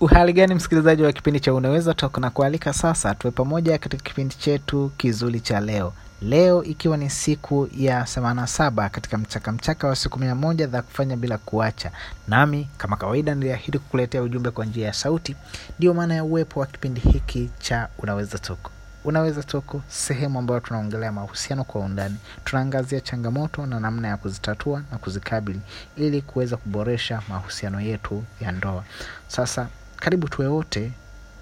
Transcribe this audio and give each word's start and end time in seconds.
uhali 0.00 0.32
gani 0.32 0.54
msikilizaji 0.54 1.02
wa 1.02 1.12
kipindi 1.12 1.40
cha 1.40 1.54
unaweza 1.54 1.94
toka 1.94 2.20
na 2.20 2.30
kualika 2.30 2.72
sasa 2.72 3.14
tuwe 3.14 3.30
pamoja 3.30 3.78
katika 3.78 4.02
kipindi 4.02 4.34
chetu 4.34 4.92
kizuri 4.96 5.40
cha 5.40 5.60
leo. 5.60 5.92
Leo 6.22 6.64
ikiwa 6.64 6.96
ni 6.96 7.10
siku 7.10 7.68
ya 7.76 8.02
87 8.02 8.90
katika 8.90 9.18
mchaka 9.18 9.52
mchaka 9.52 9.88
wa 9.88 9.96
siku 9.96 10.18
mia 10.18 10.34
moja 10.34 10.66
za 10.66 10.82
kufanya 10.82 11.16
bila 11.16 11.38
kuacha. 11.38 11.90
Nami 12.28 12.68
kama 12.76 12.96
kawaida 12.96 13.34
niliahidi 13.34 13.78
kukuletea 13.78 14.22
ujumbe 14.22 14.50
kwa 14.50 14.64
njia 14.66 14.86
ya 14.86 14.92
sauti. 14.92 15.36
Ndiyo 15.78 15.94
maana 15.94 16.14
ya 16.14 16.24
uwepo 16.24 16.60
wa 16.60 16.66
kipindi 16.66 17.00
hiki 17.00 17.50
cha 17.58 17.88
unaweza 17.98 18.38
toko 18.38 18.70
unaweza 19.04 19.42
toko 19.42 19.82
sehemu 19.88 20.38
ambayo 20.38 20.60
tunaongelea 20.60 21.12
mahusiano 21.12 21.64
kwa 21.64 21.80
undani. 21.80 22.16
Tunaangazia 22.44 23.00
changamoto 23.00 23.66
na 23.66 23.80
namna 23.80 24.08
ya 24.08 24.16
kuzitatua 24.16 24.82
na 24.92 24.98
kuzikabili 24.98 25.60
ili 25.96 26.22
kuweza 26.22 26.56
kuboresha 26.56 27.22
mahusiano 27.28 27.80
yetu 27.80 28.24
ya 28.40 28.52
ndoa. 28.52 28.84
Sasa 29.28 29.68
karibu 29.96 30.28
tuwe 30.28 30.48
wote 30.48 30.92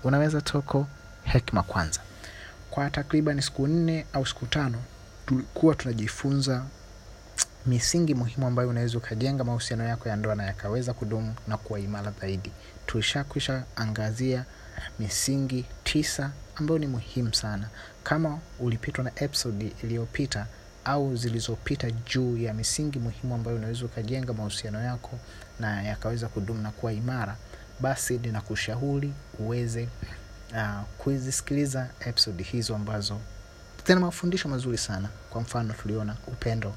unaweza 0.05 0.41
toko 0.41 0.87
hekima 1.25 1.63
kwanza. 1.63 2.01
Kwa 2.71 2.91
takriban 2.91 3.41
siku 3.41 3.67
nne 3.67 4.07
au 4.13 4.27
siku 4.27 4.47
tano 4.47 4.79
tulikuwa 5.27 5.75
tunajifunza 5.75 6.65
misingi 7.67 8.15
muhimu 8.15 8.47
ambayo 8.47 8.69
unaweza 8.69 8.99
ukajenga 8.99 9.45
mahusiano 9.45 9.85
yako 9.85 10.09
ya 10.09 10.17
ndoa 10.17 10.35
na 10.35 10.45
yakaweza 10.47 10.93
kudumu 10.93 11.35
na 11.49 11.57
kuwa 11.57 11.81
imara 11.81 12.13
zaidi. 12.21 12.53
Tulishakwisha 12.87 13.65
angazia 13.77 14.45
misingi 14.99 15.65
tisa 15.85 16.31
ambayo 16.57 16.79
ni 16.79 16.87
muhimu 16.87 17.35
sana. 17.35 17.69
Kama 18.03 18.39
ulipitwa 18.61 19.05
na 19.05 19.11
episode 19.17 19.73
iliyopita 19.83 20.47
au 20.85 21.17
zilizopita 21.17 21.91
juu 21.91 22.37
ya 22.37 22.55
misingi 22.55 22.99
muhimu 22.99 23.35
ambayo 23.35 23.57
unaweza 23.57 23.85
ukajenga 23.85 24.33
mahusiano 24.33 24.81
yako 24.81 25.19
na 25.61 25.83
yakaweza 25.83 26.29
kudumu 26.29 26.63
na 26.63 26.71
kuwa 26.71 26.93
imara 26.93 27.37
basi 27.81 28.19
ninakushauri 28.19 29.13
uweze 29.39 29.89
uh, 30.53 30.81
kuzisikiliza 30.99 31.89
episodi 32.01 32.43
hizo 32.43 32.77
ambazo 32.77 33.21
zina 33.87 34.01
mafundisho 34.01 34.49
mazuri 34.49 34.79
sana. 34.79 35.09
Kwa 35.31 35.41
mfano 35.41 35.75
tuliona 35.75 36.17
upendo 36.27 36.75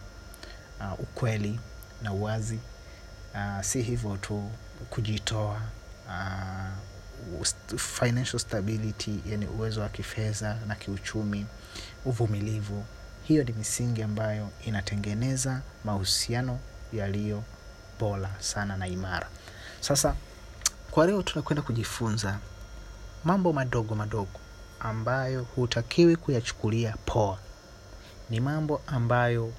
uh, 0.80 1.00
ukweli 1.00 1.59
na 2.03 2.14
uwazi. 2.14 2.59
Uh, 3.34 3.62
si 3.64 3.81
hivyo 3.81 4.18
tu 4.18 4.52
kujitoa 4.90 5.62
uh, 6.08 7.48
financial 7.78 8.40
stability 8.40 9.20
yani 9.30 9.45
uwezo 9.45 9.81
wa 9.81 9.90
kifedha 9.90 10.58
na 10.68 10.75
kiuchumi 10.75 11.45
uvumilivu. 12.06 12.86
Hiyo 13.23 13.44
ni 13.44 13.53
misingi 13.53 14.03
ambayo 14.03 14.50
inatengeneza 14.66 15.62
mahusiano 15.86 16.59
yaliyo 16.94 17.44
bora 18.00 18.30
sana 18.40 18.78
na 18.78 18.88
imara. 18.88 19.28
Sasa 19.80 20.16
kwa 20.98 21.08
leo 21.08 21.22
tunakwenda 21.23 21.62
kujifunza 21.62 22.40
mambo 23.23 23.53
madogo 23.53 23.95
madogo 23.95 24.40
ambayo 24.80 25.44
hutakiwi 25.44 26.16
kuyachukulia 26.16 26.95
poa. 27.06 27.38
Ni 28.30 28.40
mambo 28.40 28.81
ambayo 28.88 29.53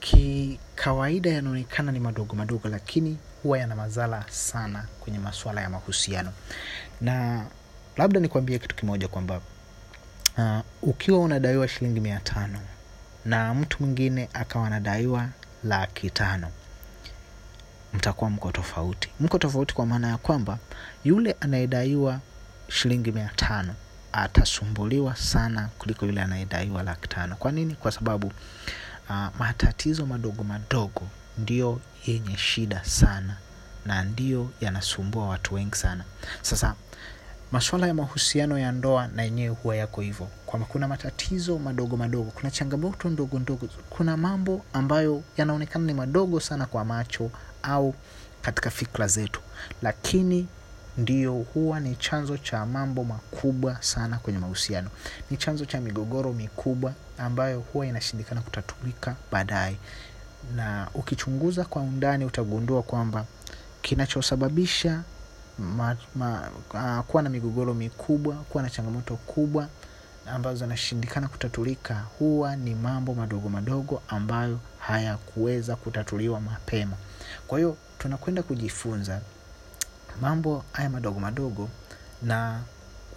kikawaida 0.00 1.30
yanaonekana 1.30 1.92
ni 1.92 2.00
madogo 2.00 2.34
madogo 2.36 2.68
lakini 2.68 3.18
huwa 3.42 3.58
yana 3.58 3.76
madhara 3.76 4.24
sana 4.30 4.86
kwenye 5.00 5.18
masuala 5.18 5.60
ya 5.60 5.70
mahusiano. 5.70 6.32
Na 7.00 7.46
labda 7.96 8.20
nikwambie 8.20 8.58
kitu 8.58 8.74
kimoja 8.76 9.08
kwamba 9.08 9.40
uh, 10.38 10.60
ukiwa 10.82 11.18
unadaiwa 11.18 11.68
shilingi 11.68 12.00
mia 12.00 12.20
tano 12.20 12.60
na 13.24 13.54
mtu 13.54 13.76
mwingine 13.82 14.28
akawa 14.32 14.66
anadaiwa 14.66 15.28
laki 15.64 16.10
tano 16.10 16.48
mtakuwa 17.94 18.30
mko 18.30 18.52
tofauti. 18.52 19.08
Mko 19.20 19.38
tofauti 19.38 19.74
kwa 19.74 19.86
maana 19.86 20.08
ya 20.08 20.16
kwamba 20.16 20.58
yule 21.04 21.36
anayedaiwa 21.40 22.20
shilingi 22.68 23.12
mia 23.12 23.30
tano 23.36 23.74
atasumbuliwa 24.12 25.16
sana 25.16 25.68
kuliko 25.78 26.06
yule 26.06 26.22
anayedaiwa 26.22 26.82
laki 26.82 27.08
tano. 27.08 27.36
Kwa 27.36 27.52
nini? 27.52 27.74
Kwa 27.74 27.92
sababu 27.92 28.26
uh, 29.10 29.26
matatizo 29.38 30.06
madogo 30.06 30.44
madogo 30.44 31.02
ndio 31.38 31.80
yenye 32.06 32.36
shida 32.36 32.84
sana 32.84 33.36
na 33.86 34.04
ndiyo 34.04 34.50
yanasumbua 34.60 35.26
watu 35.26 35.54
wengi 35.54 35.76
sana. 35.76 36.04
Sasa 36.42 36.74
masuala 37.54 37.86
ya 37.86 37.94
mahusiano 37.94 38.58
ya 38.58 38.72
ndoa 38.72 39.06
na 39.08 39.22
yenyewe 39.22 39.48
huwa 39.62 39.76
yako 39.76 40.00
hivyo. 40.00 40.28
Kwamba 40.46 40.66
kuna 40.70 40.88
matatizo 40.88 41.58
madogo 41.58 41.96
madogo 41.96 42.30
kuna 42.30 42.50
changamoto 42.50 43.08
ndogo 43.10 43.38
ndogo 43.38 43.68
kuna 43.90 44.16
mambo 44.16 44.62
ambayo 44.72 45.22
yanaonekana 45.36 45.84
ni 45.86 45.94
madogo 45.94 46.40
sana 46.40 46.66
kwa 46.66 46.84
macho 46.84 47.30
au 47.62 47.94
katika 48.42 48.70
fikra 48.70 49.06
zetu. 49.06 49.40
Lakini 49.82 50.46
ndio 50.98 51.32
huwa 51.32 51.80
ni 51.80 51.96
chanzo 51.96 52.36
cha 52.38 52.66
mambo 52.66 53.04
makubwa 53.04 53.76
sana 53.82 54.18
kwenye 54.18 54.38
mahusiano. 54.38 54.90
Ni 55.30 55.36
chanzo 55.36 55.64
cha 55.64 55.80
migogoro 55.80 56.32
mikubwa 56.32 56.92
ambayo 57.18 57.60
huwa 57.60 57.86
inashindikana 57.86 58.40
kutatulika 58.40 59.16
baadaye. 59.32 59.76
Na 60.56 60.88
ukichunguza 60.94 61.64
kwa 61.64 61.82
undani 61.82 62.24
utagundua 62.24 62.82
kwamba 62.82 63.24
kinachosababisha 63.82 65.02
ma, 65.58 65.96
ma, 66.14 66.50
uh, 66.74 67.00
kuwa 67.06 67.22
na 67.22 67.30
migogoro 67.30 67.74
mikubwa 67.74 68.34
kuwa 68.34 68.62
na 68.62 68.70
changamoto 68.70 69.16
kubwa 69.16 69.68
ambazo 70.26 70.56
zinashindikana 70.56 71.28
kutatulika 71.28 72.04
huwa 72.18 72.56
ni 72.56 72.74
mambo 72.74 73.14
madogo 73.14 73.48
madogo 73.48 74.02
ambayo 74.08 74.58
hayakuweza 74.78 75.76
kutatuliwa 75.76 76.40
mapema. 76.40 76.96
Kwa 77.46 77.58
hiyo 77.58 77.76
tunakwenda 77.98 78.42
kujifunza 78.42 79.20
mambo 80.20 80.64
haya 80.72 80.90
madogo 80.90 81.20
madogo 81.20 81.68
na 82.22 82.60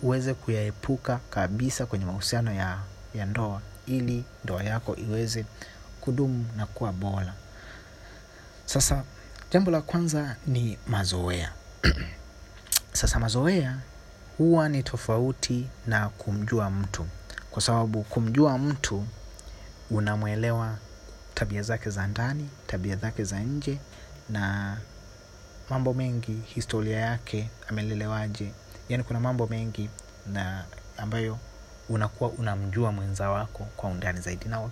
uweze 0.01 0.33
kuyaepuka 0.33 1.19
kabisa 1.29 1.85
kwenye 1.85 2.05
mahusiano 2.05 2.53
ya, 2.53 2.79
ya 3.15 3.25
ndoa 3.25 3.61
ili 3.87 4.23
ndoa 4.43 4.63
yako 4.63 4.95
iweze 4.95 5.45
kudumu 6.01 6.45
na 6.57 6.65
kuwa 6.65 6.93
bora. 6.93 7.33
Sasa 8.65 9.03
jambo 9.51 9.71
la 9.71 9.81
kwanza 9.81 10.35
ni 10.47 10.77
mazoea 10.87 11.51
sasa 12.97 13.19
mazoea 13.19 13.77
huwa 14.37 14.69
ni 14.69 14.83
tofauti 14.83 15.67
na 15.87 16.09
kumjua 16.09 16.69
mtu. 16.69 17.07
Kwa 17.51 17.61
sababu 17.61 18.03
kumjua 18.03 18.57
mtu 18.57 19.05
unamwelewa 19.91 20.75
tabia 21.33 21.61
zake 21.61 21.89
za 21.89 22.07
ndani 22.07 22.49
tabia 22.67 22.95
zake 22.95 23.23
za 23.23 23.39
nje 23.39 23.77
na 24.29 24.77
mambo 25.69 25.93
mengi 25.93 26.41
historia 26.45 26.99
yake 26.99 27.49
amelelewaje. 27.69 28.51
Yaani 28.89 29.03
kuna 29.03 29.19
mambo 29.19 29.47
mengi 29.47 29.89
na 30.33 30.65
ambayo 30.97 31.37
unakuwa 31.89 32.29
unamjua 32.29 32.91
mwenza 32.91 33.29
wako 33.29 33.67
kwa 33.77 33.89
undani 33.89 34.21
zaidi. 34.21 34.45
Na 34.45 34.69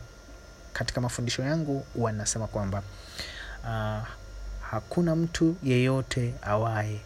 katika 0.74 1.02
mafundisho 1.02 1.44
yangu 1.44 1.86
huwa 1.94 2.12
nasema 2.12 2.48
kwamba 2.48 2.84
uh, 3.64 4.08
hakuna 4.72 5.16
mtu 5.16 5.56
yeyote 5.64 6.34
awaye 6.42 7.02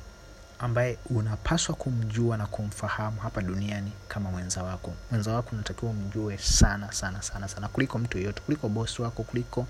ambaye 0.59 0.97
unapaswa 1.09 1.75
kumjua 1.75 2.38
na 2.38 2.47
kumfahamu 2.47 3.20
hapa 3.22 3.42
duniani 3.42 3.92
kama 4.08 4.31
mwenza 4.31 4.64
wako. 4.64 4.94
Mwenza 5.12 5.34
wako 5.34 5.50
unatakiwa 5.53 5.92
umjue 5.92 6.38
sana 6.38 6.92
sana 6.92 7.22
sana 7.22 7.47
sana. 7.47 7.68
Kuliko 7.68 8.00
mtu 8.00 8.18
yeyote 8.18 8.42
kuliko 8.42 8.69
bosi 8.69 9.02
wako 9.02 9.24
kuliko 9.24 9.68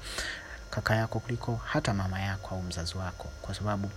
kaka 0.69 0.95
yako 0.95 1.19
kuliko 1.19 1.55
hata 1.66 1.94
mama 1.94 2.19
yako 2.22 2.55
au 2.55 2.61
mzazi 2.63 2.97
wako. 2.97 3.28
Kwa 3.41 3.55
sababu 3.55 3.89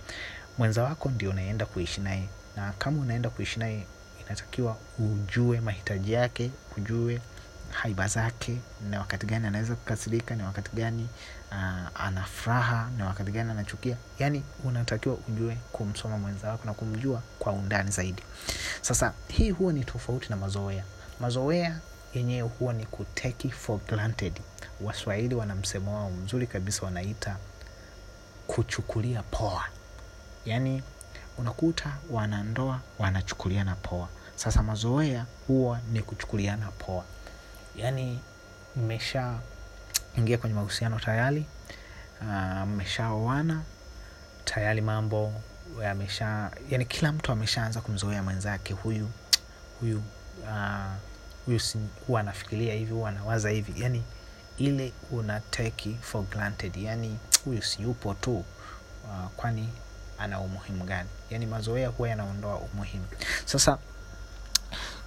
mwenza 0.57 0.83
wako 0.83 1.09
ndio 1.09 1.29
unaenda 1.29 1.65
kuishi 1.65 2.01
naye. 2.01 2.27
Na 2.55 2.71
kama 2.77 3.01
unaenda 3.01 3.29
kuishi 3.29 3.59
naye 3.59 3.85
inatakiwa 4.25 4.77
ujue 4.99 5.61
mahitaji 5.61 6.11
yake 6.13 6.51
ujue 6.77 7.21
haiba 7.73 8.07
zake 8.07 8.57
na 8.89 8.99
wakati 8.99 9.25
gani 9.25 9.47
anaweza 9.47 9.75
kukasirika 9.75 10.35
ni 10.35 10.43
wakati 10.43 10.69
gani 10.75 11.09
uh, 11.51 12.01
ana 12.01 12.23
furaha 12.23 12.89
ni 12.97 13.03
wakati 13.03 13.31
gani 13.31 13.51
anachukia. 13.51 13.97
Yaani 14.19 14.43
unatakiwa 14.63 15.15
ujue 15.27 15.57
kumsoma 15.71 16.17
mwenza 16.17 16.49
wako 16.49 16.65
na 16.65 16.73
kumjua 16.73 17.21
kwa 17.39 17.53
undani 17.53 17.91
zaidi. 17.91 18.23
Sasa 18.81 19.13
hii 19.27 19.51
huwa 19.51 19.73
ni 19.73 19.83
tofauti 19.85 20.29
na 20.29 20.35
mazoea. 20.35 20.83
Mazoea 21.19 21.79
yenyewe 22.13 22.49
huwa 22.59 22.73
ni 22.73 22.85
kuteki 22.85 23.51
for 23.51 23.79
granted. 23.87 24.33
Waswahili 24.81 25.35
wana 25.35 25.55
msemo 25.55 25.95
wao 25.95 26.11
mzuri 26.11 26.47
kabisa 26.47 26.85
wanaita 26.85 27.37
kuchukulia 28.47 29.23
poa. 29.23 29.63
Yaani 30.45 30.83
unakuta 31.37 31.97
wanandoa 32.09 32.79
wanachukuliana 32.99 33.75
poa. 33.75 34.07
Sasa 34.35 34.63
mazoea 34.63 35.25
huwa 35.47 35.79
ni 35.91 36.01
kuchukuliana 36.01 36.71
poa 36.71 37.03
yaani 37.75 38.19
mmesha 38.75 39.39
ingia 40.17 40.37
kwenye 40.37 40.55
mahusiano 40.55 40.99
tayari 40.99 41.45
mmeshaoana 42.67 43.53
uh, 43.53 43.61
tayari 44.45 44.81
mambo 44.81 45.33
yamesha 45.83 46.51
yani 46.69 46.85
kila 46.85 47.11
mtu 47.11 47.31
ameshaanza 47.31 47.81
kumzoea 47.81 48.23
mwenzake 48.23 48.73
huyu 48.73 49.09
huyu 49.79 50.03
uh, 50.43 50.91
huyu 51.45 51.59
huwa 52.07 52.19
anafikiria 52.19 52.73
hivi 52.73 52.93
huwa 52.93 53.09
anawaza 53.09 53.49
hivi. 53.49 53.81
Yani 53.81 54.03
ile 54.57 54.93
una 55.11 55.39
take 55.39 55.95
for 56.01 56.23
granted 56.23 56.77
yani 56.77 57.19
huyu 57.45 57.61
si 57.61 57.81
yupo 57.81 58.13
tu 58.13 58.35
uh, 58.37 59.27
kwani 59.35 59.69
ana 60.19 60.39
umuhimu 60.39 60.83
gani? 60.83 61.09
Yani 61.29 61.45
mazoea 61.45 61.87
huwa 61.89 62.09
yanaondoa 62.09 62.55
umuhimu. 62.57 63.05
Sasa 63.45 63.77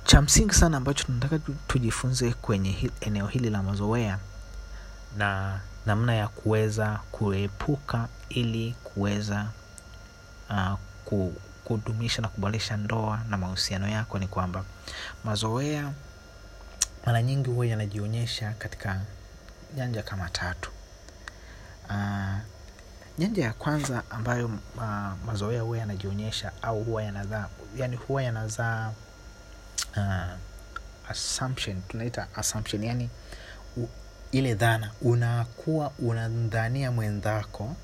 cha 0.06 0.22
msingi 0.22 0.54
sana 0.54 0.76
ambacho 0.76 1.04
tunataka 1.04 1.38
tujifunze 1.68 2.32
kwenye 2.32 2.90
eneo 3.00 3.26
hili 3.26 3.50
la 3.50 3.62
mazoea 3.62 4.18
na 5.16 5.60
namna 5.86 6.14
ya 6.14 6.28
kuweza 6.28 7.00
kuepuka 7.12 8.08
ili 8.28 8.74
kuweza 8.84 9.46
uh, 10.50 11.28
kudumisha 11.64 12.22
na 12.22 12.28
kuboresha 12.28 12.76
ndoa 12.76 13.20
na 13.30 13.36
mahusiano 13.36 13.88
yako 13.88 14.18
ni 14.18 14.26
kwamba 14.28 14.64
mazoea 15.24 15.92
mara 17.06 17.22
nyingi 17.22 17.50
huwa 17.50 17.66
yanajionyesha 17.66 18.52
katika 18.58 19.00
nyanja 19.76 20.02
kama 20.02 20.28
tatu. 20.30 20.70
Uh, 21.90 22.36
nyanja 23.18 23.44
ya 23.44 23.52
kwanza 23.52 24.02
ambayo 24.10 24.46
uh, 24.46 24.82
mazoea 25.26 25.62
huwa 25.62 25.78
yanajionyesha 25.78 26.52
au 26.62 26.84
huwa 26.84 27.02
yanazaa 27.02 27.48
yani 27.76 27.96
huwa 27.96 28.22
yanazaa 28.22 28.92
uh, 29.96 31.10
assumption 31.10 31.82
tunaita 31.88 32.28
assumption 32.34 32.84
yani 32.84 33.10
u, 33.76 33.86
ile 34.32 34.54
dhana 34.54 34.90
unakuwa 35.02 35.92
unamdhania 35.98 36.92
mwenzako 36.92 37.76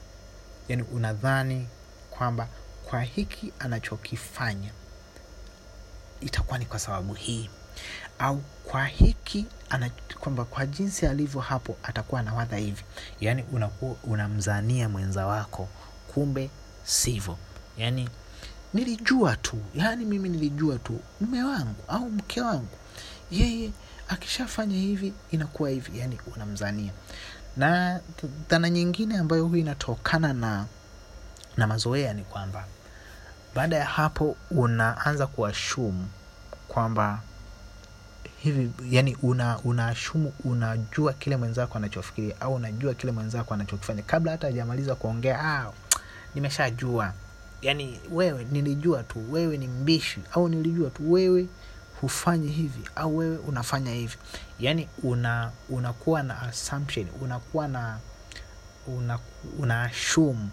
yani 0.69 0.83
unadhani 0.83 1.69
kwamba 2.11 2.49
kwa 2.91 3.03
hiki 3.03 3.53
anachokifanya 3.59 4.71
itakuwa 6.21 6.59
ni 6.59 6.67
kwa 6.67 6.79
sababu 6.79 7.15
hii 7.15 7.51
au 8.19 8.37
kwa 8.65 8.87
hiki 8.87 9.47
kwamba 10.21 10.45
kwa 10.45 10.67
jinsi 10.67 11.07
alivyo 11.07 11.41
hapo 11.41 11.77
atakuwa 11.83 12.21
anawadha 12.21 12.57
hivi. 12.57 12.83
Yaani 13.21 13.45
unakuwa 13.53 13.97
unamzania 14.05 14.89
mwenza 14.89 15.27
wako 15.27 15.69
kumbe 16.15 16.51
sivyo. 16.85 17.39
Yaani 17.79 18.09
nilijua 18.75 19.37
tu 19.37 19.57
yaani 19.75 20.05
mimi 20.05 20.29
nilijua 20.29 20.79
tu 20.79 21.01
mme 21.21 21.43
wangu 21.45 21.75
au 21.89 22.11
mke 22.11 22.41
wangu 22.41 22.69
yeye 23.31 23.71
akishafanya 24.09 24.77
hivi 24.77 25.13
inakuwa 25.31 25.71
hivi 25.71 25.99
yani 25.99 26.19
unamzania. 26.35 26.93
Na 27.57 28.01
dhana 28.51 28.71
nyingine 28.71 29.19
ambayo 29.19 29.45
huwa 29.47 29.59
inatokana 29.59 30.33
na 30.33 30.67
na 31.57 31.67
mazoea 31.67 32.15
ni 32.15 32.23
kwamba 32.23 32.65
baada 33.55 33.77
ya 33.77 33.85
hapo 33.85 34.37
unaanza 34.51 35.27
kuashumu 35.27 36.09
kwamba 36.69 37.21
hivi 38.39 38.71
yani 38.91 39.17
una 39.23 39.59
unajua 40.45 41.13
kile 41.13 41.37
mwenzako 41.37 41.79
anachofikiria 41.79 42.41
au 42.41 42.55
unajua 42.55 42.95
kile 42.95 43.13
mwenzako 43.13 43.55
anachokifanya. 43.55 44.03
Kabla 44.03 44.33
hata 44.33 44.47
hajamaliza 44.47 44.95
kuongea 44.95 45.41
ah, 45.45 45.73
nimeshajua 46.35 47.13
yani 47.63 48.01
wewe 48.11 48.45
nilijua 48.53 49.03
tu 49.03 49.33
wewe 49.33 49.57
ni 49.59 49.67
mbishi 49.69 50.21
au 50.33 50.49
nilijua 50.49 50.91
tu 50.91 51.13
wewe 51.13 51.47
hufanyi 52.01 52.49
hivi 52.49 52.81
au 52.97 53.17
wewe 53.17 53.37
unafanya 53.37 53.93
hivi. 53.93 54.17
Yani 54.61 54.89
una 55.03 55.51
unakuwa 55.69 56.23
na 56.23 56.43
assumption 56.43 57.07
unakuwa 57.21 57.69
na 57.69 57.99
una, 58.87 59.19
una 59.59 59.83
assume 59.83 60.49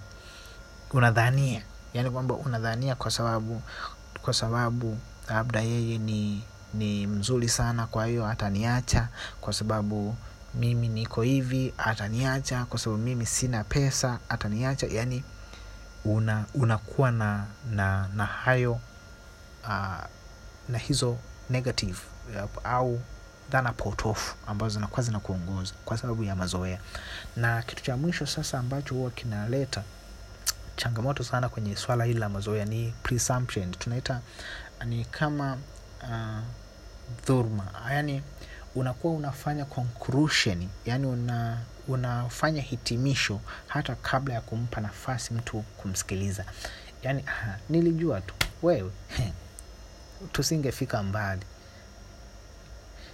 unadhania. 0.93 1.61
Yani 1.93 2.09
kwamba 2.11 2.35
unadhania 2.35 2.95
kwa 2.95 3.11
sababu 3.11 3.61
kwa 4.21 4.33
sababu 4.33 4.97
labda 5.29 5.61
yeye 5.61 5.97
ni 5.97 6.43
ni 6.73 7.07
mzuri 7.07 7.49
sana 7.49 7.87
kwa 7.87 8.05
hiyo 8.05 8.25
ataniacha. 8.27 9.07
Kwa 9.41 9.53
sababu 9.53 10.15
mimi 10.55 10.87
niko 10.87 11.21
hivi 11.21 11.73
ataniacha. 11.77 12.65
Kwa 12.65 12.79
sababu 12.79 13.01
mimi 13.03 13.25
sina 13.25 13.63
pesa 13.63 14.19
ataniacha. 14.29 14.87
Yani 14.87 15.23
una 16.05 16.45
unakuwa 16.53 17.11
na 17.11 17.45
na 17.71 18.07
na 18.15 18.25
hayo 18.25 18.71
uh, 19.63 20.03
na 20.69 20.77
hizo 20.77 21.17
negative 21.49 21.97
uh, 22.43 22.49
au 22.65 23.01
dhana 23.51 23.71
potofu 23.73 24.35
ambazo 24.47 24.73
zinakuwa 24.73 25.01
zinakuongoza 25.01 25.73
kwa 25.85 25.97
sababu 25.97 26.23
ya 26.23 26.35
mazoea. 26.35 26.79
Na 27.35 27.61
kitu 27.61 27.83
cha 27.83 27.97
mwisho 27.97 28.25
sasa 28.25 28.59
ambacho 28.59 28.95
huwa 28.95 29.11
kinaleta 29.11 29.83
changamoto 30.75 31.23
sana 31.23 31.49
kwenye 31.49 31.75
swala 31.75 32.03
hili 32.03 32.19
la 32.19 32.29
mazoea 32.29 32.65
ni 32.65 32.93
presumption. 33.03 33.71
Tunaita 33.71 34.21
ni 34.85 35.05
kama 35.05 35.57
uh, 36.03 36.39
dhurma 37.27 37.63
yani 37.91 38.23
unakuwa 38.75 39.13
unafanya 39.13 39.65
conclusion 39.65 40.67
yani 40.85 41.05
una 41.07 41.57
unafanya 41.87 42.61
hitimisho 42.61 43.39
hata 43.67 43.95
kabla 43.95 44.33
ya 44.33 44.41
kumpa 44.41 44.81
nafasi 44.81 45.33
mtu 45.33 45.61
kumsikiliza. 45.61 46.45
Yani 47.03 47.23
aha, 47.27 47.57
nilijua 47.69 48.21
tu 48.21 48.33
wewe 48.63 48.91
tusingefika 50.33 51.03
mbali. 51.03 51.41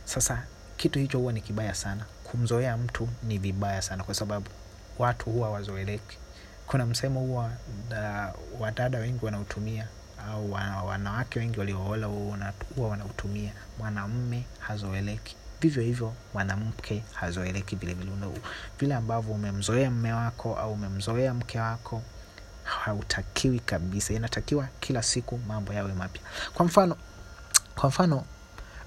Sasa 0.06 0.44
kitu 0.78 1.00
hicho 1.00 1.19
huwa 1.19 1.34
ni 1.34 1.42
kibaya 1.42 1.75
sana. 1.75 2.06
Kumzoea 2.24 2.78
mtu 2.78 3.10
ni 3.24 3.38
vibaya 3.38 3.81
sana 3.81 4.04
kwa 4.04 4.16
sababu 4.16 4.48
watu 4.98 5.30
huwa 5.30 5.50
wazoeleki 5.51 6.18
kuna 6.68 6.86
msemo 6.86 7.19
huwa 7.19 7.51
wadada 8.60 9.00
wengi 9.00 9.25
wanautumia 9.25 9.88
au 10.30 10.51
wanawake 10.88 11.40
wengi 11.40 11.60
walioola 11.60 12.08
huwa 12.75 12.90
wanautumia. 12.90 13.51
Mwanamme 13.80 14.44
hazoeleki 14.60 15.36
vivyo 15.62 15.84
hivyo 15.84 16.13
mwanamke 16.34 17.04
hazoeleki 17.13 17.75
vilevile 17.75 18.12
vile. 18.80 18.96
Ambavyo 18.96 19.34
umemzoea 19.34 19.92
mme 19.92 20.13
wako 20.13 20.56
au 20.57 20.74
umemzoea 20.74 21.34
mke 21.34 21.60
wako 21.60 22.02
hautakiwi 22.63 23.60
kabisa. 23.60 24.13
Inatakiwa 24.13 24.68
kila 24.80 25.04
siku 25.04 25.38
mambo 25.48 25.74
yawe 25.74 25.94
mapya. 25.94 26.22
Kwa 26.54 26.66
mfano 26.66 26.98
kwa 27.75 27.90
mfano 27.90 28.24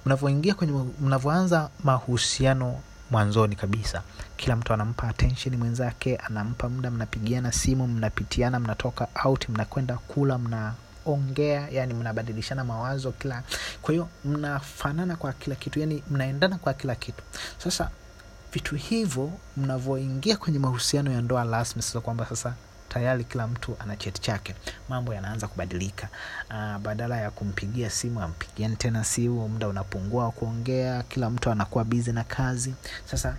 mnavyoingia 0.06 0.55
kwenye 0.55 0.85
mnavyoanza 1.00 1.70
mahusiano 1.85 2.81
mwanzoni 3.11 3.56
kabisa. 3.56 4.03
Kila 4.37 4.56
mtu 4.56 4.73
anampa 4.73 5.09
attention 5.09 5.56
mwenzake 5.56 6.17
anampa 6.17 6.69
muda 6.69 6.91
mnapigiana 6.91 7.53
simu 7.53 7.87
mnapitiana 7.88 8.61
mnatoka 8.61 9.09
out 9.25 9.49
mnakwenda 9.49 9.97
kula 9.99 10.38
mnaongea 11.16 11.69
yani 11.72 11.94
mnabadilishana 11.94 12.64
mawazo 12.64 13.12
kila 13.12 13.43
kwa 13.82 13.93
hiyo 13.93 14.08
mnafanana 14.25 15.16
kwa 15.16 15.32
kila 15.32 15.56
kitu 15.56 15.81
yani 15.81 16.02
mnaendana 16.10 16.58
kwa 16.58 16.75
kila 16.75 16.94
kitu. 16.94 17.22
Sasa 17.58 17.90
vitu 18.52 18.75
hivyo 18.76 19.31
mnavyoingia 19.56 20.37
kwenye 20.37 20.58
mahusiano 20.58 21.12
ya 21.12 21.20
ndoa 21.20 21.44
rasmi 21.44 21.82
sasa 21.82 22.00
kwamba 22.00 22.26
sasa 22.26 22.55
tayari 22.88 23.25
kila 23.25 23.46
mtu 23.46 23.76
ana 23.78 23.96
cheti 23.96 24.20
chake. 24.20 24.55
Mambo 24.88 25.14
yanaanza 25.14 25.49
kubadilika. 25.49 26.08
Uh, 26.50 26.78
badala 26.78 27.20
ya 27.20 27.31
kumpigia 27.31 27.90
simu 27.90 28.20
ampigiani 28.22 28.76
tena 28.76 29.04
simu 29.04 29.49
muda 29.49 29.68
unapungua 29.68 30.25
wa 30.25 30.30
kuongea 30.30 31.02
kila 31.02 31.30
mtu 31.30 31.50
anakuwa 31.50 31.85
bizi 31.85 32.12
na 32.12 32.25
kazi. 32.25 32.75
Sasa 33.11 33.37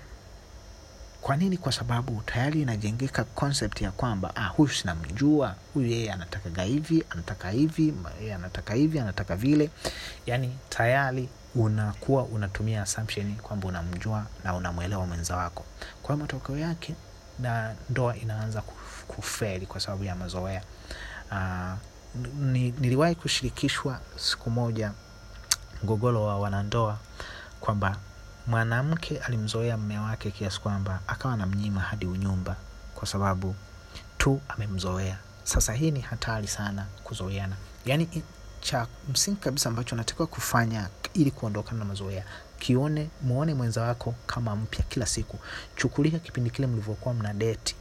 kwa 1.22 1.38
nini? 1.38 1.58
Kwa 1.58 1.72
sababu 1.72 2.22
tayari 2.26 2.62
inajengeka 2.62 3.24
concept 3.24 3.82
ya 3.82 3.92
kwamba 3.92 4.36
ah, 4.36 4.48
huyu 4.48 4.70
sinamjua 4.70 5.56
huyu 5.74 5.88
yeye 5.88 6.12
anatakaga 6.12 6.64
hivi 6.64 7.04
anataka 7.10 7.50
hivi 7.50 7.94
yeye 8.22 8.34
anataka 8.34 8.74
hivi 8.74 9.00
anataka 9.00 9.36
vile. 9.36 9.70
Yani 10.26 10.58
tayari 10.70 11.30
unakuwa 11.56 12.24
unatumia 12.24 12.82
assumption 12.82 13.36
kwamba 13.36 13.68
unamjua 13.68 14.26
na 14.44 14.56
unamwelewa 14.56 15.06
mwenza 15.08 15.36
wako. 15.38 15.66
Kwa 16.04 16.16
hiyo 16.16 16.26
matokeo 16.26 16.58
yake 16.58 16.96
na 17.40 17.76
ndoa 17.90 18.16
inaanza 18.18 18.62
kuferi 19.08 19.66
kwa 19.66 19.80
sababu 19.80 20.04
ya 20.04 20.16
mazoea. 20.16 20.62
Uh, 21.32 21.74
ni, 22.40 22.72
niliwahi 22.72 23.16
kushirikishwa 23.16 24.00
siku 24.16 24.50
moja 24.50 24.92
mgogoro 25.84 26.24
wa 26.24 26.40
wanandoa 26.40 26.98
kwamba 27.60 27.98
mwanamke 28.50 29.18
alimzoea 29.20 29.78
mme 29.78 30.00
wake 30.00 30.32
kiasi 30.32 30.60
kwamba 30.62 31.00
akawa 31.08 31.34
anamnyima 31.34 31.82
hadi 31.82 32.06
unyumba 32.06 32.56
kwa 32.96 33.08
sababu 33.08 33.56
tu 34.18 34.42
amemzoea. 34.48 35.18
Sasa 35.44 35.74
hii 35.74 35.92
ni 35.92 36.00
hatari 36.02 36.48
sana 36.48 36.86
kuzoeana. 37.04 37.56
Yaani 37.86 38.24
cha 38.62 38.88
msingi 39.10 39.38
kabisa 39.40 39.70
ambacho 39.70 39.96
natakiwa 39.96 40.28
kufanya 40.28 40.90
ili 41.14 41.32
kuondokana 41.32 41.80
na 41.80 41.86
mazoea 41.86 42.24
kione 42.60 43.10
muone 43.22 43.54
mwenza 43.54 43.82
wako 43.82 44.16
kama 44.28 44.56
mpya 44.56 44.84
kila 44.90 45.06
siku. 45.06 45.40
Chukulia 45.76 46.20
kipindi 46.20 46.50
kile 46.50 46.68
mlivyokuwa 46.68 47.14
mna 47.14 47.34
deti 47.34 47.76